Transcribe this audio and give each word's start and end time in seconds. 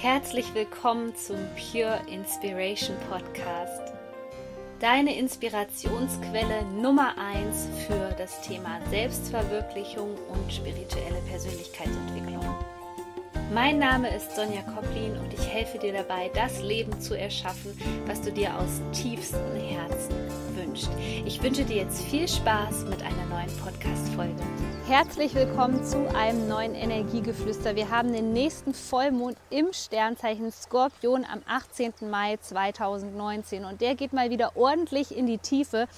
Herzlich 0.00 0.54
willkommen 0.54 1.12
zum 1.16 1.38
Pure 1.56 1.98
Inspiration 2.06 2.96
Podcast. 3.10 3.92
Deine 4.78 5.18
Inspirationsquelle 5.18 6.62
Nummer 6.80 7.16
1 7.18 7.68
für 7.84 8.14
das 8.16 8.40
Thema 8.42 8.78
Selbstverwirklichung 8.90 10.14
und 10.28 10.52
spirituelle 10.52 11.20
Persönlichkeitsentwicklung. 11.28 12.44
Mein 13.54 13.78
Name 13.78 14.14
ist 14.14 14.36
Sonja 14.36 14.60
Koplin 14.60 15.16
und 15.16 15.32
ich 15.32 15.48
helfe 15.48 15.78
dir 15.78 15.94
dabei, 15.94 16.30
das 16.34 16.60
Leben 16.60 17.00
zu 17.00 17.18
erschaffen, 17.18 17.72
was 18.04 18.20
du 18.20 18.30
dir 18.30 18.54
aus 18.54 18.82
tiefstem 18.92 19.54
Herzen 19.54 20.14
wünschst. 20.54 20.90
Ich 21.24 21.42
wünsche 21.42 21.64
dir 21.64 21.76
jetzt 21.76 22.02
viel 22.02 22.28
Spaß 22.28 22.84
mit 22.90 23.00
einer 23.02 23.24
neuen 23.24 23.48
Podcast-Folge. 23.64 24.42
Herzlich 24.86 25.34
willkommen 25.34 25.82
zu 25.82 26.14
einem 26.14 26.46
neuen 26.46 26.74
Energiegeflüster. 26.74 27.74
Wir 27.74 27.88
haben 27.88 28.12
den 28.12 28.34
nächsten 28.34 28.74
Vollmond 28.74 29.38
im 29.48 29.72
Sternzeichen 29.72 30.52
Skorpion 30.52 31.24
am 31.24 31.40
18. 31.46 32.10
Mai 32.10 32.36
2019 32.36 33.64
und 33.64 33.80
der 33.80 33.94
geht 33.94 34.12
mal 34.12 34.28
wieder 34.28 34.58
ordentlich 34.58 35.16
in 35.16 35.26
die 35.26 35.38
Tiefe. 35.38 35.88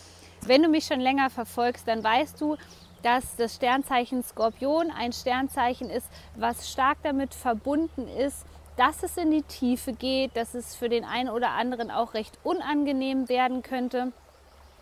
Wenn 0.46 0.62
du 0.62 0.68
mich 0.68 0.84
schon 0.84 1.00
länger 1.00 1.30
verfolgst, 1.30 1.88
dann 1.88 2.04
weißt 2.04 2.40
du, 2.40 2.56
dass 3.02 3.36
das 3.36 3.56
Sternzeichen 3.56 4.22
Skorpion 4.22 4.90
ein 4.90 5.12
Sternzeichen 5.12 5.90
ist, 5.90 6.08
was 6.36 6.70
stark 6.70 6.98
damit 7.02 7.34
verbunden 7.34 8.08
ist, 8.08 8.44
dass 8.76 9.02
es 9.02 9.16
in 9.16 9.30
die 9.30 9.42
Tiefe 9.42 9.92
geht, 9.92 10.36
dass 10.36 10.54
es 10.54 10.74
für 10.74 10.88
den 10.88 11.04
einen 11.04 11.28
oder 11.28 11.50
anderen 11.50 11.90
auch 11.90 12.14
recht 12.14 12.38
unangenehm 12.44 13.28
werden 13.28 13.62
könnte. 13.62 14.12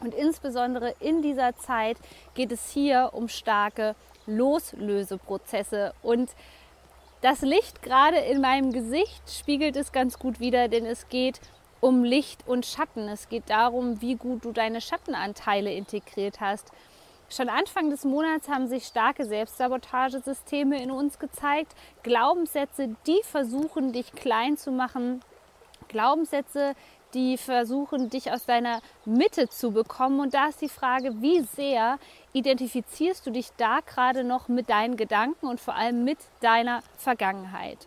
Und 0.00 0.14
insbesondere 0.14 0.94
in 1.00 1.22
dieser 1.22 1.56
Zeit 1.56 1.96
geht 2.34 2.52
es 2.52 2.70
hier 2.70 3.10
um 3.12 3.28
starke 3.28 3.96
Loslöseprozesse. 4.26 5.94
Und 6.02 6.30
das 7.22 7.40
Licht 7.40 7.82
gerade 7.82 8.18
in 8.18 8.40
meinem 8.40 8.72
Gesicht 8.72 9.22
spiegelt 9.28 9.74
es 9.74 9.90
ganz 9.90 10.18
gut 10.18 10.38
wider, 10.38 10.68
denn 10.68 10.86
es 10.86 11.08
geht 11.08 11.40
um 11.80 12.04
Licht 12.04 12.46
und 12.46 12.66
Schatten. 12.66 13.08
Es 13.08 13.28
geht 13.28 13.50
darum, 13.50 14.00
wie 14.00 14.14
gut 14.14 14.44
du 14.44 14.52
deine 14.52 14.80
Schattenanteile 14.80 15.72
integriert 15.72 16.40
hast. 16.40 16.70
Schon 17.30 17.50
Anfang 17.50 17.90
des 17.90 18.04
Monats 18.04 18.48
haben 18.48 18.68
sich 18.68 18.84
starke 18.84 19.26
Selbstsabotagesysteme 19.26 20.82
in 20.82 20.90
uns 20.90 21.18
gezeigt. 21.18 21.74
Glaubenssätze, 22.02 22.96
die 23.06 23.20
versuchen, 23.22 23.92
dich 23.92 24.12
klein 24.12 24.56
zu 24.56 24.72
machen. 24.72 25.20
Glaubenssätze, 25.88 26.74
die 27.12 27.36
versuchen, 27.36 28.08
dich 28.08 28.32
aus 28.32 28.46
deiner 28.46 28.80
Mitte 29.04 29.50
zu 29.50 29.72
bekommen. 29.72 30.20
Und 30.20 30.32
da 30.32 30.46
ist 30.48 30.62
die 30.62 30.70
Frage, 30.70 31.20
wie 31.20 31.42
sehr 31.42 31.98
identifizierst 32.32 33.26
du 33.26 33.30
dich 33.30 33.50
da 33.58 33.80
gerade 33.80 34.24
noch 34.24 34.48
mit 34.48 34.70
deinen 34.70 34.96
Gedanken 34.96 35.48
und 35.48 35.60
vor 35.60 35.74
allem 35.74 36.04
mit 36.04 36.18
deiner 36.40 36.82
Vergangenheit? 36.96 37.86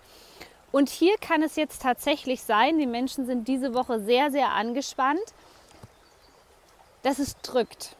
Und 0.71 0.89
hier 0.89 1.17
kann 1.17 1.41
es 1.41 1.55
jetzt 1.55 1.81
tatsächlich 1.81 2.43
sein, 2.43 2.77
die 2.77 2.85
Menschen 2.85 3.25
sind 3.25 3.47
diese 3.47 3.73
Woche 3.73 3.99
sehr, 4.01 4.29
sehr 4.29 4.51
angespannt, 4.51 5.33
dass 7.01 7.17
es 7.17 7.35
drückt 7.41 7.97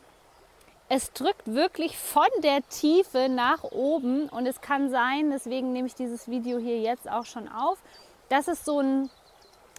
es 0.94 1.14
drückt 1.14 1.54
wirklich 1.54 1.98
von 1.98 2.28
der 2.44 2.68
Tiefe 2.68 3.30
nach 3.30 3.64
oben. 3.64 4.28
Und 4.28 4.46
es 4.46 4.60
kann 4.60 4.90
sein, 4.90 5.32
deswegen 5.32 5.72
nehme 5.72 5.88
ich 5.88 5.96
dieses 5.96 6.28
Video 6.28 6.58
hier 6.58 6.82
jetzt 6.82 7.10
auch 7.10 7.24
schon 7.24 7.48
auf, 7.48 7.78
dass 8.28 8.50
es 8.50 8.66
so 8.66 8.82
ein, 8.82 9.10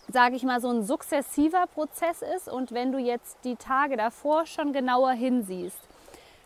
sage 0.09 0.37
ich 0.37 0.43
mal, 0.43 0.63
so 0.63 0.71
ein 0.71 0.85
sukzessiver 0.85 1.67
Prozess 1.67 2.23
ist. 2.23 2.49
Und 2.49 2.73
wenn 2.73 2.93
du 2.93 2.99
jetzt 2.99 3.37
die 3.45 3.57
Tage 3.57 3.99
davor 3.99 4.47
schon 4.47 4.73
genauer 4.73 5.11
hinsiehst, 5.11 5.77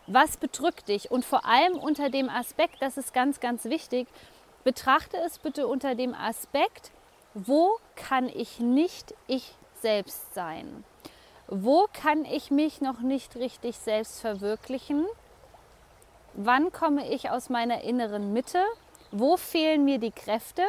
was 0.05 0.35
bedrückt 0.35 0.89
dich? 0.89 1.11
Und 1.11 1.23
vor 1.23 1.45
allem 1.45 1.77
unter 1.77 2.09
dem 2.09 2.27
Aspekt, 2.27 2.81
das 2.81 2.97
ist 2.97 3.13
ganz, 3.13 3.39
ganz 3.39 3.63
wichtig, 3.63 4.09
betrachte 4.65 5.15
es 5.25 5.39
bitte 5.39 5.65
unter 5.65 5.95
dem 5.95 6.13
Aspekt, 6.13 6.91
wo 7.33 7.77
kann 7.95 8.27
ich 8.27 8.59
nicht 8.59 9.13
ich 9.27 9.53
selbst 9.81 10.33
sein? 10.33 10.83
Wo 11.49 11.87
kann 11.93 12.25
ich 12.25 12.51
mich 12.51 12.81
noch 12.81 12.99
nicht 12.99 13.37
richtig 13.37 13.77
selbst 13.77 14.19
verwirklichen? 14.19 15.05
Wann 16.33 16.73
komme 16.73 17.09
ich 17.09 17.29
aus 17.29 17.49
meiner 17.49 17.81
inneren 17.83 18.33
Mitte? 18.33 18.59
Wo 19.11 19.37
fehlen 19.37 19.85
mir 19.85 19.97
die 19.97 20.11
Kräfte? 20.11 20.63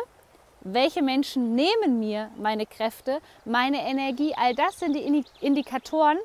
Welche 0.61 1.03
Menschen 1.03 1.57
nehmen 1.57 1.99
mir 1.99 2.31
meine 2.37 2.65
Kräfte, 2.65 3.21
meine 3.45 3.89
Energie? 3.89 4.35
All 4.37 4.55
das 4.55 4.79
sind 4.79 4.95
die 4.95 5.25
Indikatoren, 5.41 6.19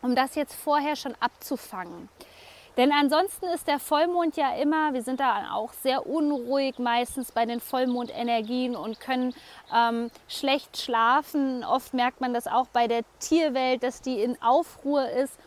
um 0.00 0.14
das 0.14 0.36
jetzt 0.36 0.54
vorher 0.54 0.94
schon 0.94 1.16
abzufangen. 1.18 2.08
Denn 2.76 2.90
ansonsten 2.90 3.46
ist 3.46 3.68
der 3.68 3.78
Vollmond 3.78 4.36
ja 4.36 4.54
immer, 4.54 4.94
wir 4.94 5.02
sind 5.02 5.20
da 5.20 5.52
auch 5.52 5.74
sehr 5.74 6.06
unruhig 6.06 6.78
meistens 6.78 7.30
bei 7.30 7.44
den 7.44 7.60
Vollmondenergien 7.60 8.76
und 8.76 8.98
können 8.98 9.34
ähm, 9.74 10.10
schlecht 10.26 10.78
schlafen. 10.78 11.64
Oft 11.64 11.92
merkt 11.92 12.22
man 12.22 12.32
das 12.32 12.46
auch 12.46 12.66
bei 12.68 12.88
der 12.88 13.02
Tierwelt, 13.20 13.82
dass 13.82 14.00
die 14.00 14.22
in 14.22 14.40
Aufruhr 14.40 15.06
ist. 15.10 15.38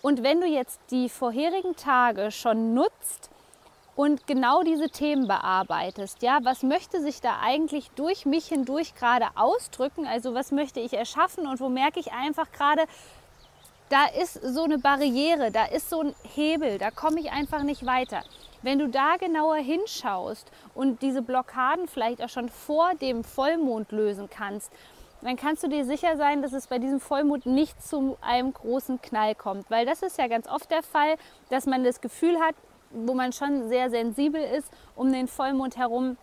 Und 0.00 0.22
wenn 0.22 0.40
du 0.40 0.46
jetzt 0.46 0.80
die 0.90 1.08
vorherigen 1.08 1.74
Tage 1.74 2.30
schon 2.30 2.72
nutzt 2.72 3.30
und 3.96 4.26
genau 4.28 4.62
diese 4.62 4.90
Themen 4.90 5.26
bearbeitest, 5.26 6.22
ja, 6.22 6.38
was 6.42 6.62
möchte 6.62 7.00
sich 7.00 7.20
da 7.20 7.40
eigentlich 7.42 7.90
durch 7.92 8.26
mich 8.26 8.46
hindurch 8.46 8.94
gerade 8.94 9.26
ausdrücken? 9.34 10.06
Also 10.06 10.34
was 10.34 10.52
möchte 10.52 10.78
ich 10.78 10.92
erschaffen 10.92 11.48
und 11.48 11.58
wo 11.58 11.68
merke 11.68 11.98
ich 11.98 12.12
einfach 12.12 12.52
gerade, 12.52 12.84
da 13.88 14.06
ist 14.06 14.34
so 14.34 14.64
eine 14.64 14.78
Barriere, 14.78 15.50
da 15.50 15.66
ist 15.66 15.90
so 15.90 16.00
ein 16.00 16.14
Hebel, 16.34 16.78
da 16.78 16.90
komme 16.90 17.20
ich 17.20 17.30
einfach 17.30 17.62
nicht 17.62 17.86
weiter. 17.86 18.22
Wenn 18.62 18.78
du 18.78 18.88
da 18.88 19.16
genauer 19.16 19.56
hinschaust 19.56 20.50
und 20.74 21.02
diese 21.02 21.20
Blockaden 21.20 21.86
vielleicht 21.86 22.22
auch 22.22 22.30
schon 22.30 22.48
vor 22.48 22.94
dem 22.94 23.22
Vollmond 23.22 23.92
lösen 23.92 24.30
kannst, 24.30 24.72
dann 25.20 25.36
kannst 25.36 25.62
du 25.62 25.68
dir 25.68 25.84
sicher 25.84 26.16
sein, 26.16 26.42
dass 26.42 26.52
es 26.52 26.66
bei 26.66 26.78
diesem 26.78 27.00
Vollmond 27.00 27.46
nicht 27.46 27.82
zu 27.82 28.16
einem 28.20 28.52
großen 28.52 29.00
Knall 29.00 29.34
kommt. 29.34 29.70
Weil 29.70 29.86
das 29.86 30.02
ist 30.02 30.18
ja 30.18 30.28
ganz 30.28 30.46
oft 30.48 30.70
der 30.70 30.82
Fall, 30.82 31.16
dass 31.50 31.66
man 31.66 31.84
das 31.84 32.00
Gefühl 32.00 32.38
hat, 32.40 32.54
wo 32.90 33.14
man 33.14 33.32
schon 33.32 33.68
sehr 33.68 33.90
sensibel 33.90 34.42
ist, 34.42 34.70
um 34.94 35.12
den 35.12 35.28
Vollmond 35.28 35.76
herum, 35.76 36.16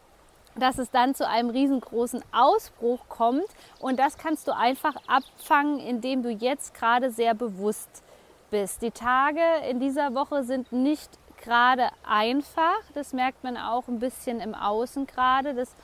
dass 0.55 0.77
es 0.77 0.91
dann 0.91 1.15
zu 1.15 1.27
einem 1.27 1.49
riesengroßen 1.49 2.23
Ausbruch 2.31 2.99
kommt. 3.09 3.47
Und 3.79 3.99
das 3.99 4.17
kannst 4.17 4.47
du 4.47 4.55
einfach 4.55 4.95
abfangen, 5.07 5.79
indem 5.79 6.23
du 6.23 6.29
jetzt 6.29 6.73
gerade 6.73 7.11
sehr 7.11 7.33
bewusst 7.33 8.03
bist. 8.49 8.81
Die 8.81 8.91
Tage 8.91 9.41
in 9.69 9.79
dieser 9.79 10.13
Woche 10.13 10.43
sind 10.43 10.71
nicht 10.71 11.09
gerade 11.41 11.89
einfach. 12.07 12.81
Das 12.93 13.13
merkt 13.13 13.43
man 13.43 13.57
auch 13.57 13.87
ein 13.87 13.99
bisschen 13.99 14.39
im 14.39 14.53
Außen 14.53 15.07
gerade, 15.07 15.53
dass 15.53 15.75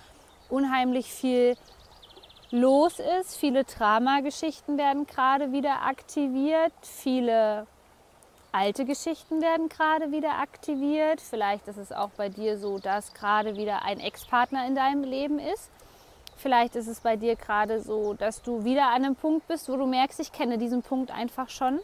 unheimlich 0.50 1.12
viel 1.12 1.56
los 2.52 3.00
ist. 3.20 3.36
Viele 3.38 3.64
Dramageschichten 3.64 4.78
werden 4.78 5.06
gerade 5.08 5.52
wieder 5.52 5.84
aktiviert. 5.84 6.74
Viele 6.82 7.68
alte 8.58 8.86
Geschichten 8.86 9.40
werden 9.40 9.70
gerade 9.70 10.12
wieder 10.12 10.40
aktiviert. 10.40 11.22
Vielleicht 11.22 11.68
ist 11.68 11.78
es 11.78 11.92
auch 11.92 12.10
bei 12.18 12.30
dir 12.30 12.58
so, 12.58 12.80
dass 12.80 13.14
gerade 13.14 13.56
wieder 13.56 13.84
ein 13.84 14.00
Ex-Partner 14.00 14.66
in 14.66 14.74
deinem 14.74 15.04
Leben 15.04 15.38
ist. 15.38 15.70
Vielleicht 16.38 16.76
ist 16.76 16.88
es 16.88 17.02
bei 17.02 17.18
dir 17.18 17.36
gerade 17.36 17.82
so, 17.82 18.16
dass 18.16 18.42
du 18.42 18.64
wieder 18.64 18.88
an 18.88 19.06
einem 19.06 19.16
Punkt 19.16 19.48
bist, 19.48 19.70
wo 19.70 19.78
du 19.78 19.86
merkst, 19.86 20.20
ich 20.20 20.32
kenne 20.32 20.58
diesen 20.58 20.82
Punkt 20.82 21.12
einfach 21.12 21.50
schon. 21.50 21.80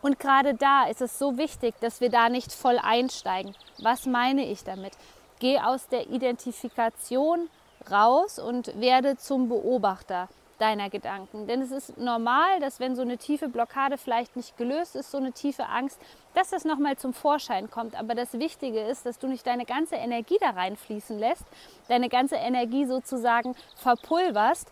Und 0.00 0.20
gerade 0.20 0.54
da 0.54 0.86
ist 0.86 1.00
es 1.00 1.18
so 1.18 1.36
wichtig, 1.38 1.74
dass 1.80 2.00
wir 2.00 2.10
da 2.10 2.28
nicht 2.28 2.52
voll 2.52 2.78
einsteigen. 2.78 3.54
Was 3.78 4.06
meine 4.06 4.46
ich 4.46 4.62
damit? 4.62 4.92
Geh 5.40 5.58
aus 5.58 5.88
der 5.88 6.08
Identifikation 6.08 7.48
raus 7.90 8.38
und 8.38 8.80
werde 8.80 9.16
zum 9.16 9.48
Beobachter 9.48 10.28
deiner 10.62 10.90
Gedanken. 10.90 11.48
Denn 11.48 11.60
es 11.60 11.72
ist 11.72 11.98
normal, 11.98 12.60
dass 12.60 12.78
wenn 12.78 12.94
so 12.94 13.02
eine 13.02 13.18
tiefe 13.18 13.48
Blockade 13.48 13.98
vielleicht 13.98 14.36
nicht 14.36 14.56
gelöst 14.56 14.94
ist, 14.94 15.10
so 15.10 15.18
eine 15.18 15.32
tiefe 15.32 15.66
Angst, 15.66 16.00
dass 16.34 16.50
das 16.50 16.64
nochmal 16.64 16.96
zum 16.96 17.12
Vorschein 17.12 17.68
kommt. 17.68 17.98
Aber 17.98 18.14
das 18.14 18.34
Wichtige 18.34 18.80
ist, 18.80 19.04
dass 19.04 19.18
du 19.18 19.26
nicht 19.26 19.44
deine 19.44 19.64
ganze 19.64 19.96
Energie 19.96 20.38
da 20.40 20.50
reinfließen 20.50 21.18
lässt, 21.18 21.44
deine 21.88 22.08
ganze 22.08 22.36
Energie 22.36 22.86
sozusagen 22.86 23.56
verpulverst. 23.76 24.70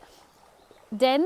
Denn 0.92 1.24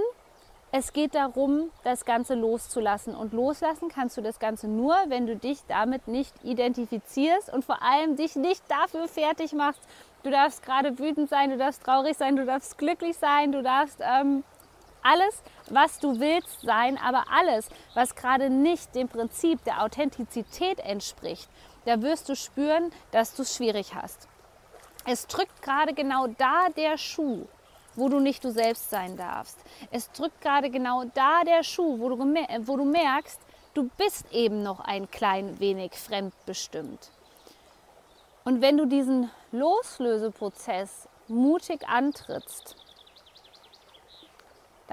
es 0.72 0.94
geht 0.94 1.14
darum, 1.14 1.70
das 1.84 2.06
Ganze 2.06 2.34
loszulassen. 2.34 3.14
Und 3.14 3.34
loslassen 3.34 3.88
kannst 3.88 4.16
du 4.16 4.22
das 4.22 4.38
Ganze 4.38 4.66
nur, 4.66 4.96
wenn 5.08 5.26
du 5.26 5.36
dich 5.36 5.58
damit 5.68 6.08
nicht 6.08 6.34
identifizierst 6.42 7.52
und 7.52 7.64
vor 7.66 7.82
allem 7.82 8.16
dich 8.16 8.34
nicht 8.34 8.62
dafür 8.68 9.08
fertig 9.08 9.52
machst. 9.52 9.82
Du 10.24 10.30
darfst 10.30 10.64
gerade 10.64 10.98
wütend 10.98 11.28
sein, 11.28 11.50
du 11.50 11.58
darfst 11.58 11.84
traurig 11.84 12.16
sein, 12.16 12.34
du 12.34 12.46
darfst 12.46 12.78
glücklich 12.78 13.18
sein, 13.18 13.52
du 13.52 13.62
darfst 13.62 14.00
ähm, 14.00 14.42
alles, 15.04 15.42
was 15.70 15.98
du 16.00 16.18
willst 16.18 16.62
sein, 16.62 16.98
aber 16.98 17.24
alles, 17.30 17.68
was 17.94 18.14
gerade 18.14 18.50
nicht 18.50 18.94
dem 18.94 19.08
Prinzip 19.08 19.62
der 19.64 19.82
Authentizität 19.82 20.80
entspricht, 20.80 21.48
da 21.84 22.00
wirst 22.02 22.28
du 22.28 22.34
spüren, 22.34 22.90
dass 23.10 23.34
du 23.34 23.42
es 23.42 23.54
schwierig 23.54 23.94
hast. 23.94 24.28
Es 25.06 25.26
drückt 25.26 25.62
gerade 25.62 25.92
genau 25.92 26.26
da 26.26 26.68
der 26.70 26.96
Schuh, 26.96 27.46
wo 27.94 28.08
du 28.08 28.20
nicht 28.20 28.42
du 28.42 28.50
selbst 28.50 28.90
sein 28.90 29.16
darfst. 29.16 29.58
Es 29.90 30.10
drückt 30.10 30.40
gerade 30.40 30.70
genau 30.70 31.04
da 31.14 31.44
der 31.44 31.62
Schuh, 31.62 31.98
wo 32.00 32.08
du, 32.08 32.18
wo 32.18 32.76
du 32.76 32.84
merkst, 32.84 33.38
du 33.74 33.90
bist 33.98 34.32
eben 34.32 34.62
noch 34.62 34.80
ein 34.80 35.10
klein 35.10 35.60
wenig 35.60 35.92
fremdbestimmt. 35.92 37.10
Und 38.44 38.62
wenn 38.62 38.76
du 38.78 38.86
diesen 38.86 39.30
Loslöseprozess 39.52 41.08
mutig 41.28 41.86
antrittst, 41.88 42.76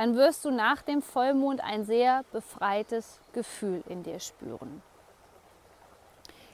dann 0.01 0.15
wirst 0.15 0.45
du 0.45 0.50
nach 0.50 0.81
dem 0.81 1.03
Vollmond 1.03 1.63
ein 1.63 1.86
sehr 1.86 2.24
befreites 2.31 3.19
Gefühl 3.33 3.83
in 3.88 4.01
dir 4.01 4.19
spüren. 4.19 4.81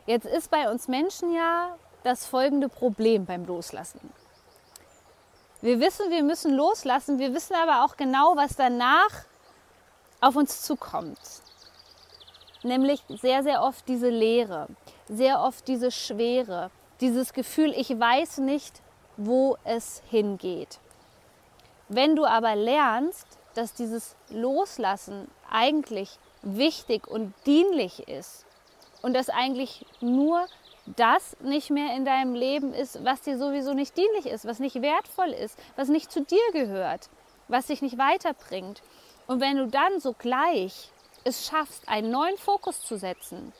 Jetzt 0.05 0.25
ist 0.25 0.51
bei 0.51 0.69
uns 0.69 0.89
Menschen 0.89 1.33
ja 1.33 1.77
das 2.03 2.25
folgende 2.25 2.67
Problem 2.67 3.25
beim 3.25 3.45
Loslassen. 3.45 4.01
Wir 5.61 5.79
wissen, 5.79 6.11
wir 6.11 6.23
müssen 6.23 6.55
loslassen, 6.55 7.19
wir 7.19 7.33
wissen 7.33 7.55
aber 7.55 7.85
auch 7.85 7.95
genau, 7.95 8.35
was 8.35 8.57
danach 8.57 9.23
auf 10.19 10.35
uns 10.35 10.63
zukommt. 10.63 11.17
Nämlich 12.63 13.01
sehr, 13.07 13.43
sehr 13.43 13.63
oft 13.63 13.88
diese 13.88 14.09
Leere, 14.09 14.67
sehr 15.07 15.39
oft 15.39 15.65
diese 15.69 15.91
Schwere, 15.91 16.69
dieses 17.00 17.31
Gefühl, 17.31 17.71
ich 17.77 17.97
weiß 17.97 18.39
nicht, 18.39 18.81
wo 19.15 19.55
es 19.63 20.01
hingeht. 20.09 20.81
Wenn 21.89 22.16
du 22.16 22.25
aber 22.25 22.56
lernst, 22.56 23.28
dass 23.54 23.74
dieses 23.74 24.16
Loslassen 24.30 25.30
eigentlich 25.50 26.19
wichtig 26.42 27.07
und 27.07 27.34
dienlich 27.45 28.07
ist 28.07 28.45
und 29.01 29.13
dass 29.13 29.30
eigentlich 29.30 29.86
nur 30.01 30.45
das 30.95 31.36
nicht 31.42 31.69
mehr 31.69 31.95
in 31.95 32.06
deinem 32.06 32.34
Leben 32.34 32.74
ist, 32.74 33.04
was 33.04 33.22
dir 33.22 33.38
sowieso 33.38 33.74
nicht 33.74 33.98
dienlich 33.98 34.25
ist, 34.25 34.45
was 34.45 34.60
nicht 34.60 34.81
wertvoll 34.81 35.30
ist, 35.30 35.57
was 35.75 35.89
nicht 35.89 36.12
zu 36.12 36.22
dir 36.22 36.51
gehört, 36.54 37.10
was 37.48 37.68
dich 37.68 37.81
nicht 37.81 37.98
weiterbringt. 37.98 38.81
Und 39.25 39.42
wenn 39.42 39.57
du 39.57 39.68
dann 39.68 40.00
sogleich 40.00 40.92
es 41.24 41.45
schaffst, 41.45 41.89
einen 41.89 42.12
neuen 42.12 42.38
Fokus 42.38 42.81
zu 42.81 42.98
setzen, 42.98 43.51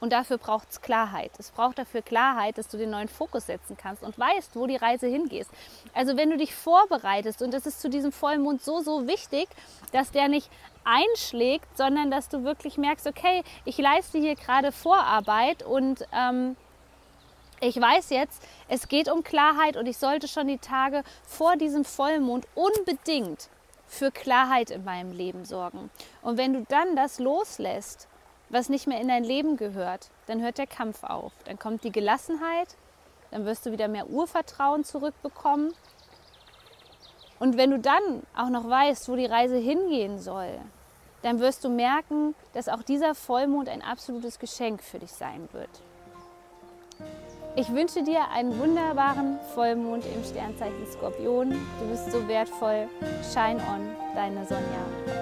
und 0.00 0.12
dafür 0.12 0.38
braucht 0.38 0.70
es 0.70 0.80
Klarheit. 0.80 1.32
Es 1.38 1.50
braucht 1.50 1.78
dafür 1.78 2.02
Klarheit, 2.02 2.58
dass 2.58 2.68
du 2.68 2.76
den 2.76 2.90
neuen 2.90 3.08
Fokus 3.08 3.46
setzen 3.46 3.76
kannst 3.76 4.02
und 4.02 4.18
weißt, 4.18 4.54
wo 4.54 4.66
die 4.66 4.76
Reise 4.76 5.06
hingeht. 5.06 5.46
Also 5.94 6.16
wenn 6.16 6.30
du 6.30 6.36
dich 6.36 6.54
vorbereitest, 6.54 7.42
und 7.42 7.52
das 7.52 7.66
ist 7.66 7.80
zu 7.80 7.90
diesem 7.90 8.12
Vollmond 8.12 8.62
so, 8.62 8.80
so 8.80 9.06
wichtig, 9.06 9.48
dass 9.92 10.10
der 10.10 10.28
nicht 10.28 10.50
einschlägt, 10.84 11.76
sondern 11.76 12.10
dass 12.10 12.28
du 12.28 12.44
wirklich 12.44 12.78
merkst, 12.78 13.06
okay, 13.06 13.42
ich 13.64 13.78
leiste 13.78 14.18
hier 14.18 14.36
gerade 14.36 14.72
Vorarbeit 14.72 15.62
und 15.62 16.06
ähm, 16.12 16.56
ich 17.60 17.80
weiß 17.80 18.10
jetzt, 18.10 18.42
es 18.68 18.88
geht 18.88 19.10
um 19.10 19.24
Klarheit 19.24 19.76
und 19.76 19.86
ich 19.86 19.98
sollte 19.98 20.28
schon 20.28 20.46
die 20.46 20.58
Tage 20.58 21.02
vor 21.24 21.56
diesem 21.56 21.84
Vollmond 21.84 22.46
unbedingt 22.54 23.48
für 23.88 24.10
Klarheit 24.12 24.70
in 24.70 24.84
meinem 24.84 25.12
Leben 25.12 25.44
sorgen. 25.44 25.90
Und 26.22 26.38
wenn 26.38 26.52
du 26.52 26.64
dann 26.68 26.94
das 26.94 27.18
loslässt, 27.18 28.06
was 28.50 28.68
nicht 28.68 28.86
mehr 28.86 29.00
in 29.00 29.08
dein 29.08 29.24
Leben 29.24 29.56
gehört, 29.56 30.08
dann 30.26 30.42
hört 30.42 30.58
der 30.58 30.66
Kampf 30.66 31.04
auf. 31.04 31.32
Dann 31.44 31.58
kommt 31.58 31.84
die 31.84 31.92
Gelassenheit, 31.92 32.76
dann 33.30 33.44
wirst 33.44 33.66
du 33.66 33.72
wieder 33.72 33.88
mehr 33.88 34.08
Urvertrauen 34.08 34.84
zurückbekommen. 34.84 35.72
Und 37.38 37.56
wenn 37.56 37.70
du 37.70 37.78
dann 37.78 38.22
auch 38.36 38.48
noch 38.48 38.68
weißt, 38.68 39.08
wo 39.08 39.16
die 39.16 39.26
Reise 39.26 39.56
hingehen 39.56 40.18
soll, 40.18 40.58
dann 41.22 41.40
wirst 41.40 41.64
du 41.64 41.68
merken, 41.68 42.34
dass 42.52 42.68
auch 42.68 42.82
dieser 42.82 43.14
Vollmond 43.14 43.68
ein 43.68 43.82
absolutes 43.82 44.38
Geschenk 44.38 44.82
für 44.82 44.98
dich 44.98 45.12
sein 45.12 45.48
wird. 45.52 45.70
Ich 47.56 47.72
wünsche 47.72 48.04
dir 48.04 48.28
einen 48.30 48.56
wunderbaren 48.58 49.38
Vollmond 49.54 50.04
im 50.06 50.24
Sternzeichen 50.24 50.86
Skorpion. 50.92 51.50
Du 51.50 51.88
bist 51.88 52.10
so 52.12 52.26
wertvoll. 52.28 52.88
Shine 53.32 53.60
on, 53.68 53.96
deine 54.14 54.46
Sonja. 54.46 55.17